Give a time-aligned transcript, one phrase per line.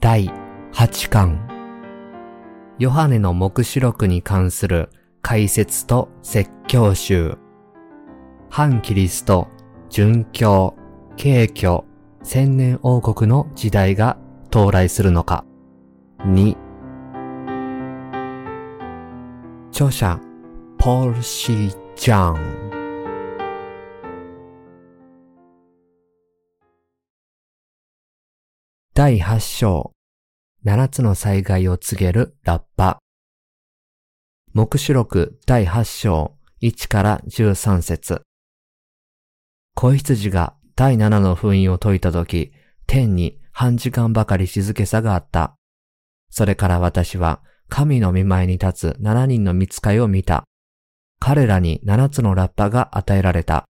[0.00, 0.30] 第
[0.72, 1.38] 8巻。
[2.78, 4.88] ヨハネの目視録に関する
[5.20, 7.36] 解説と説教集。
[8.48, 9.48] 反キリスト、
[9.90, 10.74] 殉教、
[11.18, 11.84] 敬虚、
[12.22, 14.16] 千年王国の時代が
[14.50, 15.44] 到来するのか。
[16.20, 16.56] 2
[19.68, 20.18] 著者、
[20.78, 22.80] ポール・シー・ジャン。
[28.92, 29.92] 第8章、
[30.62, 32.98] 7つの災害を告げるラッパ。
[34.52, 38.20] 目視録第8章1から13節
[39.74, 42.52] 子羊が第7の封印を解いたとき、
[42.86, 45.56] 天に半時間ばかり静けさがあった。
[46.28, 47.40] それから私は
[47.70, 50.44] 神の見前に立つ7人の見つかいを見た。
[51.20, 53.64] 彼らに7つのラッパが与えられた。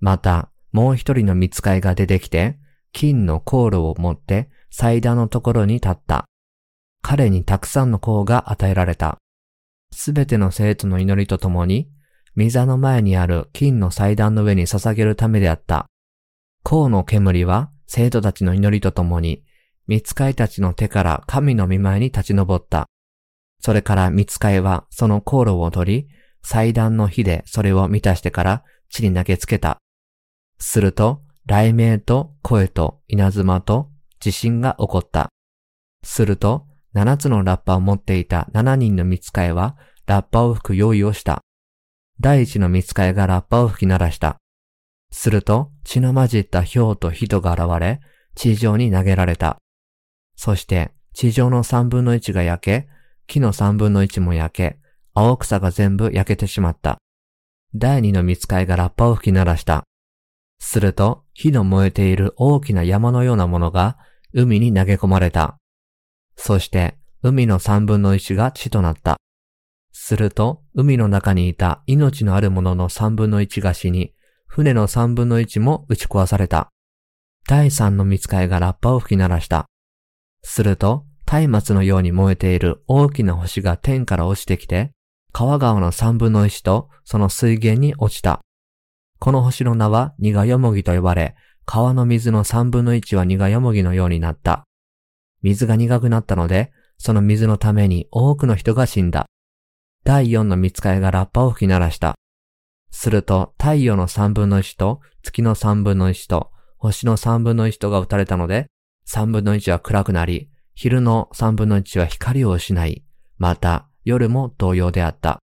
[0.00, 2.58] また、もう一人の見つかいが出てきて、
[2.92, 4.50] 金の航路を持って
[4.80, 6.26] 祭壇のところに立った。
[7.02, 9.18] 彼にたくさんの香が与えられた。
[9.90, 11.90] すべての生徒の祈りとともに、
[12.36, 15.86] 御座の前にある金の祭壇の上に捧げるためであった。
[16.62, 19.42] 香の煙は生徒たちの祈りとともに、
[19.88, 22.86] 見つかいたちの手から神の見前に立ち上った。
[23.58, 26.08] それから見つかいはその香炉を取り、
[26.44, 29.78] 祭壇の火でそれを満たしてから地に投げつけた。
[30.60, 33.90] すると、雷鳴と声と稲妻と
[34.20, 35.28] 地震が起こった。
[36.02, 41.42] すると、七つのラッパを持っていた七人の見つかいは、ラッパを吹く用意をした。
[42.20, 44.38] 第一の見つかいがラッパを吹き鳴らした。
[45.10, 48.00] すると、血の混じった氷と人が現れ、
[48.34, 49.58] 地上に投げられた。
[50.36, 52.88] そして、地上の三分の一が焼け、
[53.26, 54.78] 木の三分の一も焼け、
[55.14, 56.98] 青草が全部焼けてしまった。
[57.74, 59.87] 第二の見つかいがラッパを吹き鳴らした。
[60.58, 63.98] すると、火の燃えている大きな山のようなものが
[64.32, 65.58] 海に投げ込まれた。
[66.36, 69.16] そして、海の三分の一が地となった。
[69.92, 74.12] すると、海の中にいた命のあるものの三分の一が死に、
[74.46, 76.70] 船の三分の一も打ち壊された。
[77.48, 79.66] 第三の見つかいがラッパを吹き鳴らした。
[80.42, 84.92] すると、松明のように燃えている大きな星が天から落ちてきて、
[85.32, 88.40] 川川の三分の一とその水源に落ちた。
[89.18, 91.34] この星の名は苦よもぎと呼ばれ、
[91.64, 94.64] 川の水の三分の一は苦よもぎのようになった。
[95.42, 99.26] 水が苦くなったので、その水のために多くの人が死んだ。
[100.04, 102.14] 第四の見つかいがラッパを吹き鳴らした。
[102.90, 108.66] すると太陽の三分の一と月の三分の一と星の三分の一とが打たれたので、
[109.04, 113.04] 三分の一は暗くなり、昼の三分の一は光を失い、
[113.36, 115.38] また夜も同様であった。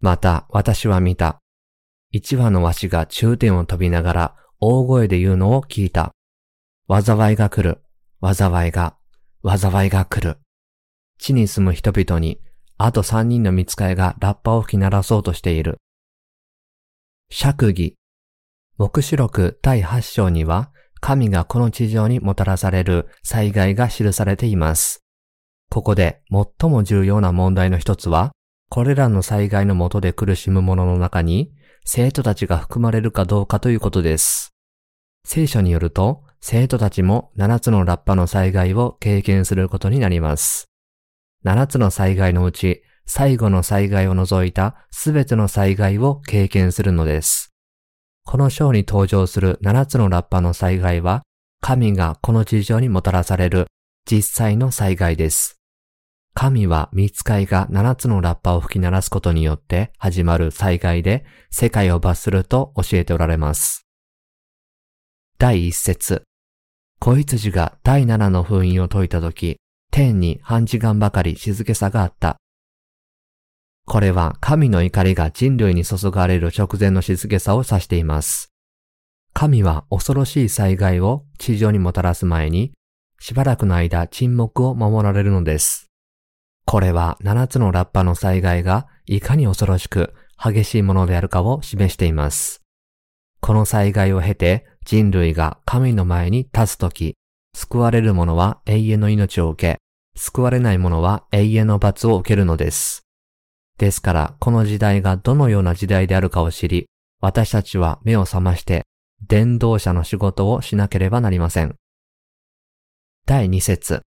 [0.00, 1.38] また私は見た。
[2.16, 6.12] 一羽のわしが中点を飛びながら大声で言うのを聞いた。
[6.88, 7.82] 災いが来る。
[8.22, 8.96] 災いが、
[9.44, 10.38] 災いが来る。
[11.18, 12.40] 地に住む人々に、
[12.78, 15.76] あと三人の見つかいがラッパを吹き鳴らそうとしている。
[17.30, 17.96] 釈義。
[18.78, 25.04] 目視録第8章には、神がこの地上にもたらされる災害が記されています。
[25.70, 28.32] ここで最も重要な問題の一つは、
[28.70, 31.52] これらの災害のもとで苦しむ者の中に、
[31.88, 34.52] 生徒たちが含まれるかどうかということです。
[35.24, 40.66] 聖書によると、生徒たちも7つのラッパの災害を経験することになります。
[41.44, 47.54] 7つの災害のうち、最後の災害を除いたすべての災害を経験するのです。
[48.24, 51.22] この章に登場する7つのラッパの災害は、
[51.60, 53.68] 神がこの地上にもたらされる
[54.10, 55.60] 実際の災害です。
[56.38, 63.86] 神は見つかいが7つのラッパを吹き鳴らすことによって始まる災害で世界を罰すると教えておられます。
[65.38, 66.24] 第一節。
[67.00, 69.56] 子羊が第7の封印を解いたとき、
[69.90, 72.36] 天に半時間ばかり静けさがあった。
[73.86, 78.52] これは神の怒りが人類に注がれる直前の静けさを指しています。
[79.32, 82.72] 神は恐ろしい災害を地上にもたらす前に、
[83.18, 85.85] しばらくの間沈黙を守られるのです。
[86.66, 92.60] これは7つのラッパの災害がいかに恐ろしく激しいものであるかを示しています。
[93.40, 97.14] この災害を経て人類が神の前に立つとき、
[97.54, 99.78] 救われる者は永遠の命を受け、
[100.20, 103.02] 救われない者は永遠の罰を受けるのです。
[103.78, 106.86] ですから、この時代がどのような時代であるかを知り、
[107.20, 108.82] 私たちは目を覚まして、
[109.26, 111.76] 伝道者の仕事をしなければなりません。
[113.24, 114.02] 第2節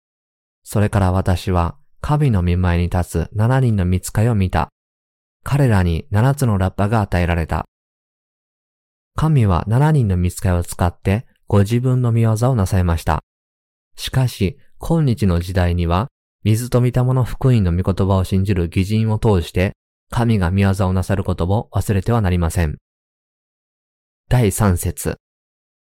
[0.63, 4.69] それから私は、神の見前に立つ七人の見つかいを見た。
[5.43, 7.65] 彼らに七つのラッパが与えられた。
[9.15, 13.23] 神は七人の見つかいを使ってご自分の見業をなさいました。
[13.97, 16.09] しかし、今日の時代には、
[16.43, 19.71] 水と御霊の福音の御言葉を信じる義人を通して、
[20.11, 22.77] 神が見業をなさることを忘れてはなりません。
[24.29, 25.15] 第三節。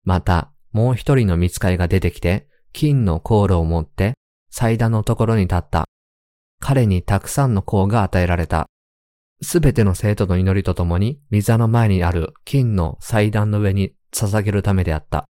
[0.04, 4.16] また、もう一人の見つかりが出てきて、金の航路を持って
[4.52, 5.89] 祭壇のところに立った。
[6.70, 8.68] 彼にたくさんの香が与えられた。
[9.42, 15.26] すべての生徒の祈りとともに、水の前にある金の祭壇の上に捧げるためであった。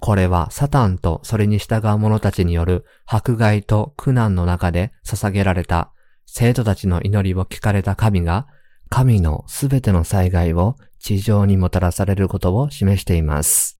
[0.00, 5.92] これはサタンとそれに従う者たちによる迫害と苦難の中で捧げられた
[6.26, 8.48] 生徒たちの祈りを聞かれた神が、
[8.88, 13.78] 神のすべての災害を地上にもたらされることを示しています。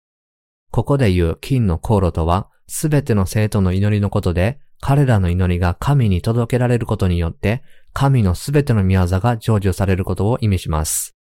[0.71, 7.63] ここで言う金の航路とは、すべての生徒の祈りのことで、彼らの祈りが神に届けられることによって、
[7.95, 11.17] 神のすべての御業が成就されることを意味します。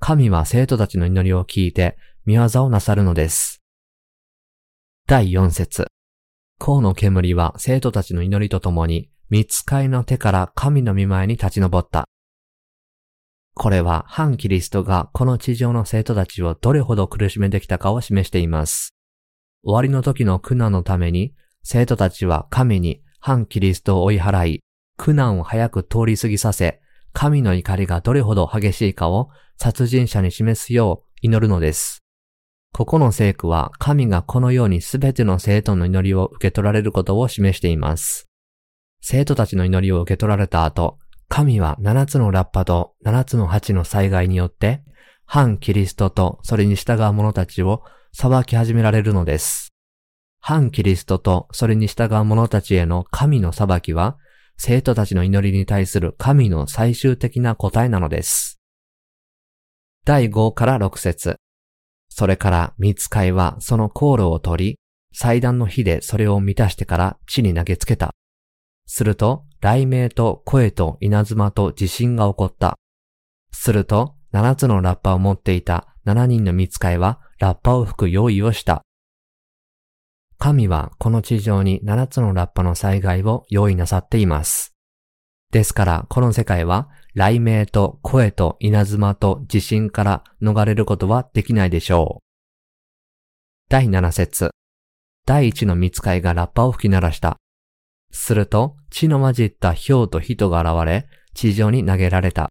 [0.00, 1.96] 神は生徒たちの祈りを聞いて、
[2.26, 3.62] 御業をなさるのです。
[5.06, 5.86] 第4節
[6.58, 12.08] 河の煙は生徒たちの祈りとともに、見つかいの手から神の御前に立ち上った。
[13.54, 18.92] これは反キリストがこの地上の生徒たちをどれほど苦しめてきたかを示しています。
[19.62, 21.32] 終わりの時の苦難のために、
[21.62, 24.60] 生徒たちは神に反キリストを追い払い、
[24.96, 26.80] 苦難を早く通り過ぎさせ、
[27.12, 31.98] 神の怒りがどれほど激しいかを殺人者に示すよう祈るのです。
[32.72, 38.28] ここの聖句は神がこのようにすべての生徒の祈りを受け取られることを示しています。
[39.00, 44.82] 生徒たちの祈りを受け取られた後、神は七つのラッパと七つの鉢の災害によって、
[45.24, 47.82] 反キリストとそれに従う者たちを
[48.12, 49.68] 裁き始められるのです。
[50.40, 54.16] 反キリストとそれに従う者たちへの神の裁きは、
[54.56, 58.60] 生徒たちの祈りに対する神の最終的な答えなのです。
[60.04, 61.36] 第5から6節
[62.08, 64.78] それから見つかいはその航路を取り、
[65.12, 68.10] 祭壇の火でそれを満たしてから地に投げつけた。
[68.86, 72.78] すると、雷鳴と声と稲妻と地震が起こった。
[73.52, 78.82] すると、七つのラッパを持っていた七人の見つかいは、ラッパを吹く用意をした。
[80.38, 84.72] 神はこの地上に七つのラッパの災害を用意なさっています。
[85.50, 92.22] ですから、この世界は、雷鳴と声と稲妻と地震から逃れることはできないでしょう。
[93.70, 94.50] 第七節
[95.26, 97.38] 第一の見つかいがラッパを吹き鳴らした。
[98.12, 102.50] すると、血の混じった氷と人が現れ、地上に投げられた。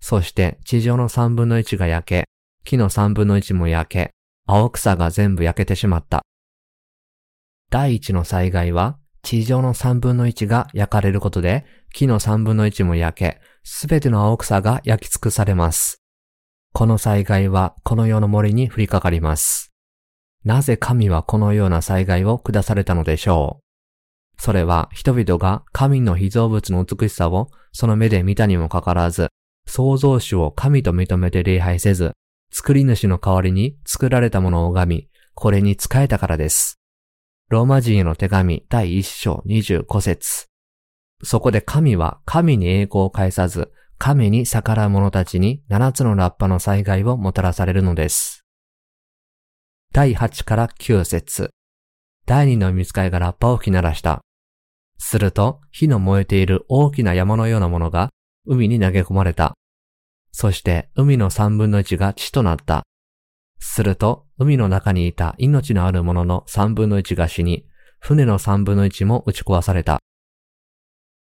[0.00, 2.24] そして地上の三分の一が焼け、
[2.64, 4.10] 木の三分の一も焼け、
[4.46, 6.24] 青草が全部焼けてしまった。
[7.74, 16.00] 第一の災害は、地上の三分の一が焼かれることで、木の三分の一も焼け、すべての青草が焼き尽くされます。
[16.72, 19.72] この災害はこの世の森に降りかかります。
[20.44, 23.58] なぜ神はこのような災害を下されたのでしょ
[24.38, 24.40] う？
[24.40, 29.30] それは人々が神の被造物の美しさをその目で見たにもかかわらず、
[29.66, 32.12] 創造主を神と認めて礼拝せず、
[32.52, 36.78] 作り主の代わりに作られたものを拝み、これに仕えたからです。
[37.50, 40.46] ローマ人への手紙第一章25節
[41.22, 48.44] そこで神は神に栄光を返さず、神に逆らう者たちに七つのラッパの災害をもたらされるのです。
[49.92, 51.50] 第8から9節
[52.26, 54.22] 第二の見つかいがラッパを吹き鳴らした。
[54.98, 58.10] すると、火の燃えている大きな山のようなものが
[58.46, 59.54] 海に投げ込まれた。
[60.32, 62.84] そして海の三分の一が地となった。
[63.64, 67.66] すると、海の中にいた命のあるものの三分の一が死に、
[67.98, 69.98] 船の三分の一も打ち壊された。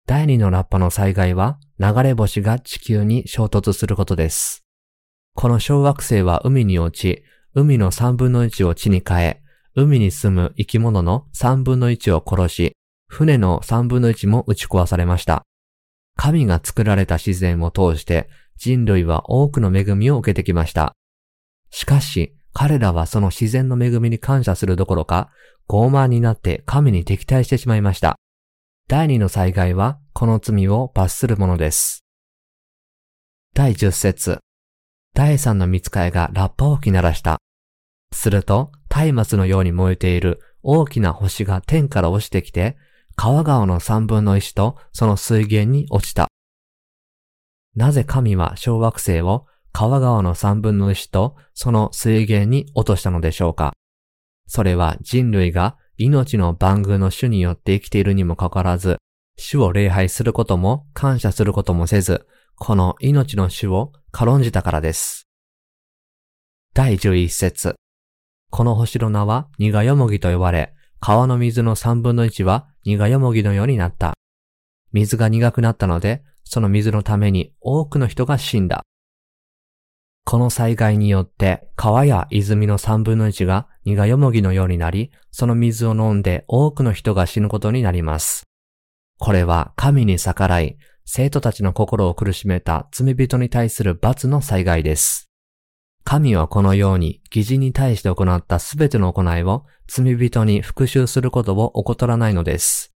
[0.07, 4.65] 第二のラッパの災害は流れ星が地球に衝突することです。
[5.35, 9.43] この小惑星は海に落ち、海の三分の一を地に変え、
[9.75, 12.73] 海に住む生き物の三分の一を殺し、
[13.09, 15.45] 船の三分の一も打ち壊されました。
[16.17, 20.95] 神が作られた自然を通して人類は多くの恵みを受けてきました。
[21.71, 25.31] しかし、彼らはその自然の恵みに感謝するどころか、
[25.69, 28.17] 傲慢になって神に敵対してしまいました。
[28.89, 32.05] 第二の災害はこの罪を罰するものです。
[33.55, 34.39] 第十節
[35.15, 37.39] 第三の見つかいがラッパを吹き鳴らした。
[38.13, 38.73] すると、
[39.13, 42.77] 松明のように燃えている大きな星が天から落ちてきて、
[43.15, 46.29] 川川の三分の一とその水源に落ちた。
[47.75, 49.47] なぜ神は小惑星を
[49.79, 53.75] 川川の三分の一とその水源に落としたのでしょうか
[54.49, 58.97] それは人類が命の番組の種によって生きているにもかかわらず、
[59.37, 65.29] 主を礼拝することも感謝することもせず、この命の主を軽んじたからです。
[66.75, 67.77] 第11節
[68.51, 74.15] この星の名は苦よもぎと呼ばれ、川の水の三分の一は苦よもぎのようになった。
[74.91, 78.83] 水が苦くなったので、その水のために多くの人が死んだ。
[80.31, 88.43] この災害によって川や泉の三分の一が苦よもぎのようになり、その水を飲んで多くの人が死ぬことになります。
[89.19, 95.31] これは神に逆らい、生徒たちの心を苦しめた罪人に対する罰の災害です。
[96.05, 102.93] 神はこのように義人に対して行ったすべての行いを罪人に復讐することを怠らないのです。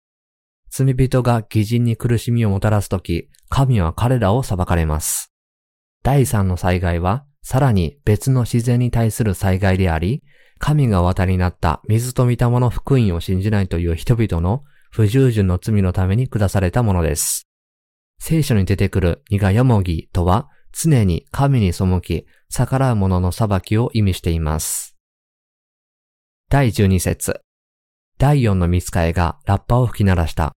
[0.72, 5.29] 罪人が義人に苦しみをもたらすとき、神は彼らを裁かれます。
[6.04, 10.24] 第三の災害は、さらに別の自然に対する災害であり、
[10.60, 17.48] 神が渡りになった水と御霊の福音を信じないという人々の不従順の罪のために下されたものです。
[18.20, 24.96] 聖書に出てくる苦よもぎとは、常に神に背き、逆らう者の裁きを意味しています。
[26.50, 27.42] 第12節
[28.18, 30.54] 第4の見つかえがラッパを吹き鳴らした。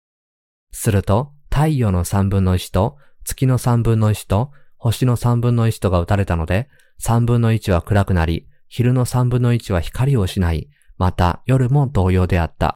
[0.71, 4.51] すると、太陽の三分の一と、月の三分の一と、
[4.83, 6.67] 星の三分の一とが打たれたので、
[6.99, 12.75] 三分の一は暗くなり、昼の三分の一は光を失い、また夜も同様であった。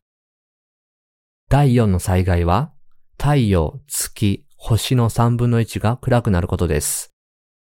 [1.49, 2.71] 第四の災害は、
[3.17, 7.11] 太陽、月、星の三分の一が暗くなることです。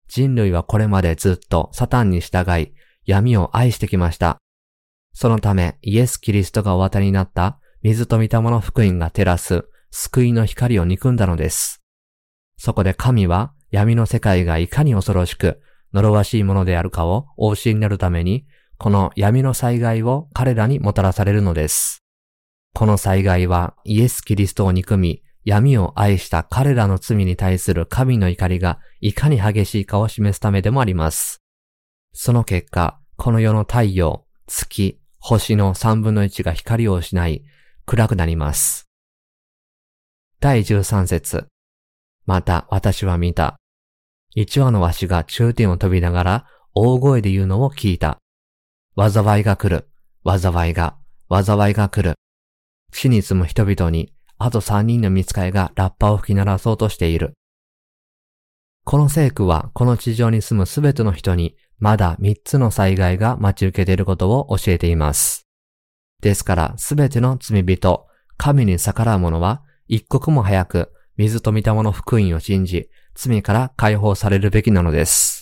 [0.09, 2.75] 人類はこれまでずっとサタンに従い、
[3.07, 4.37] 闇を愛してきました。
[5.15, 11.83] そのため、イエス・キリストがお渡りになった水と御霊の福音が照らす救いの光を憎んだのです。
[12.59, 15.61] そこで神は闇の世界がいかに恐ろしく、
[15.93, 18.47] 呪わしいものであるかをお教えになるために、
[18.79, 22.03] この闇の災害を彼らにもたらされるのです。
[22.75, 31.43] この災害はイエス・キリストを憎み、闇を愛した彼らの罪に対する神の怒りがいかに激しいかを示すためでもあります。
[32.13, 37.45] その結果、この世の太陽、月、星の三分の一が光を失い、
[37.87, 38.89] 暗くなります。
[40.41, 41.49] 第13節
[42.29, 43.57] また私は見た。
[44.35, 48.19] 一羽のわしが中点を飛びながら大声で言うのを聞いた。
[48.99, 49.89] 災いが来る。
[50.27, 50.99] 災いが、
[51.31, 52.17] 災いが来る。
[52.93, 57.33] 死に住む人々に、あと三人の見つかいがラッパを吹き鳴らそうとしている。
[58.85, 65.47] この聖句はこの地上に住むすべての人にまだ三つの災害が待ち受けていることを教えています。
[66.21, 68.07] ですからすべての罪人、
[68.37, 75.38] 神に逆らう者は一刻も早く水と御霊の福音を信じ、罪から解放されるべきなのです。